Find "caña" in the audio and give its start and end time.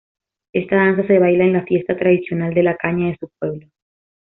2.75-3.09